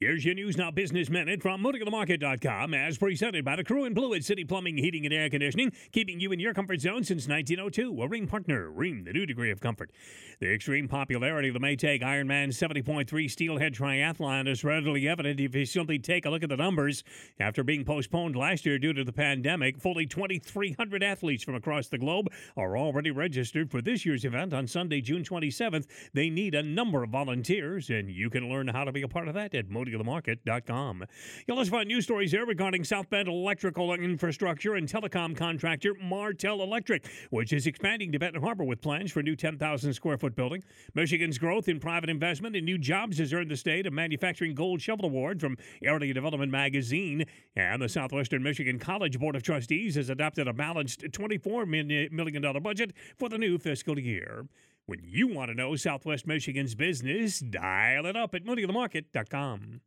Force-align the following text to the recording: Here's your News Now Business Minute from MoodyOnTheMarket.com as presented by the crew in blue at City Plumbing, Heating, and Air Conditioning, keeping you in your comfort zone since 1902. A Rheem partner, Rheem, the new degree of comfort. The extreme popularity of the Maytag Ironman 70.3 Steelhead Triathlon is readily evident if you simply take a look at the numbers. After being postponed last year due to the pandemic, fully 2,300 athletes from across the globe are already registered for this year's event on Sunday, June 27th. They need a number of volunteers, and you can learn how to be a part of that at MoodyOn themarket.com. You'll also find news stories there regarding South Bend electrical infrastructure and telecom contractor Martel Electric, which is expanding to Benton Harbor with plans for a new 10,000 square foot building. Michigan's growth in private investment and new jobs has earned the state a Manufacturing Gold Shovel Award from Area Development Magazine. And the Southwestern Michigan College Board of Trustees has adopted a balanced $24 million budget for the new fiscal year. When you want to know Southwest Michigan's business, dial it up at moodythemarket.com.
Here's 0.00 0.24
your 0.24 0.36
News 0.36 0.56
Now 0.56 0.70
Business 0.70 1.10
Minute 1.10 1.42
from 1.42 1.60
MoodyOnTheMarket.com 1.60 2.72
as 2.72 2.98
presented 2.98 3.44
by 3.44 3.56
the 3.56 3.64
crew 3.64 3.84
in 3.84 3.94
blue 3.94 4.14
at 4.14 4.22
City 4.22 4.44
Plumbing, 4.44 4.78
Heating, 4.78 5.04
and 5.04 5.12
Air 5.12 5.28
Conditioning, 5.28 5.72
keeping 5.90 6.20
you 6.20 6.30
in 6.30 6.38
your 6.38 6.54
comfort 6.54 6.80
zone 6.80 7.02
since 7.02 7.26
1902. 7.26 8.00
A 8.00 8.08
Rheem 8.08 8.28
partner, 8.28 8.70
Rheem, 8.70 9.04
the 9.04 9.12
new 9.12 9.26
degree 9.26 9.50
of 9.50 9.60
comfort. 9.60 9.90
The 10.38 10.54
extreme 10.54 10.86
popularity 10.86 11.48
of 11.48 11.54
the 11.54 11.60
Maytag 11.60 12.02
Ironman 12.02 12.50
70.3 12.50 13.28
Steelhead 13.28 13.74
Triathlon 13.74 14.46
is 14.46 14.62
readily 14.62 15.08
evident 15.08 15.40
if 15.40 15.52
you 15.56 15.66
simply 15.66 15.98
take 15.98 16.24
a 16.24 16.30
look 16.30 16.44
at 16.44 16.48
the 16.48 16.56
numbers. 16.56 17.02
After 17.40 17.64
being 17.64 17.84
postponed 17.84 18.36
last 18.36 18.64
year 18.64 18.78
due 18.78 18.92
to 18.92 19.02
the 19.02 19.12
pandemic, 19.12 19.80
fully 19.80 20.06
2,300 20.06 21.02
athletes 21.02 21.42
from 21.42 21.56
across 21.56 21.88
the 21.88 21.98
globe 21.98 22.28
are 22.56 22.78
already 22.78 23.10
registered 23.10 23.68
for 23.68 23.82
this 23.82 24.06
year's 24.06 24.24
event 24.24 24.54
on 24.54 24.68
Sunday, 24.68 25.00
June 25.00 25.24
27th. 25.24 25.86
They 26.14 26.30
need 26.30 26.54
a 26.54 26.62
number 26.62 27.02
of 27.02 27.10
volunteers, 27.10 27.90
and 27.90 28.08
you 28.08 28.30
can 28.30 28.48
learn 28.48 28.68
how 28.68 28.84
to 28.84 28.92
be 28.92 29.02
a 29.02 29.08
part 29.08 29.26
of 29.26 29.34
that 29.34 29.56
at 29.56 29.68
MoodyOn 29.68 29.87
themarket.com. 29.96 31.04
You'll 31.46 31.58
also 31.58 31.70
find 31.70 31.88
news 31.88 32.04
stories 32.04 32.32
there 32.32 32.44
regarding 32.44 32.84
South 32.84 33.08
Bend 33.10 33.28
electrical 33.28 33.94
infrastructure 33.94 34.74
and 34.74 34.88
telecom 34.88 35.36
contractor 35.36 35.94
Martel 36.00 36.62
Electric, 36.62 37.08
which 37.30 37.52
is 37.52 37.66
expanding 37.66 38.12
to 38.12 38.18
Benton 38.18 38.42
Harbor 38.42 38.64
with 38.64 38.80
plans 38.80 39.12
for 39.12 39.20
a 39.20 39.22
new 39.22 39.36
10,000 39.36 39.92
square 39.92 40.18
foot 40.18 40.34
building. 40.34 40.62
Michigan's 40.94 41.38
growth 41.38 41.68
in 41.68 41.80
private 41.80 42.10
investment 42.10 42.56
and 42.56 42.64
new 42.64 42.78
jobs 42.78 43.18
has 43.18 43.32
earned 43.32 43.50
the 43.50 43.56
state 43.56 43.86
a 43.86 43.90
Manufacturing 43.90 44.54
Gold 44.54 44.80
Shovel 44.80 45.06
Award 45.06 45.40
from 45.40 45.56
Area 45.82 46.12
Development 46.12 46.50
Magazine. 46.50 47.24
And 47.56 47.80
the 47.80 47.88
Southwestern 47.88 48.42
Michigan 48.42 48.78
College 48.78 49.18
Board 49.18 49.36
of 49.36 49.42
Trustees 49.42 49.94
has 49.94 50.10
adopted 50.10 50.48
a 50.48 50.52
balanced 50.52 51.02
$24 51.02 52.10
million 52.10 52.62
budget 52.62 52.92
for 53.16 53.28
the 53.28 53.38
new 53.38 53.58
fiscal 53.58 53.98
year. 53.98 54.46
When 54.88 55.04
you 55.04 55.26
want 55.28 55.50
to 55.50 55.54
know 55.54 55.76
Southwest 55.76 56.26
Michigan's 56.26 56.74
business, 56.74 57.40
dial 57.40 58.06
it 58.06 58.16
up 58.16 58.34
at 58.34 58.44
moodythemarket.com. 58.44 59.82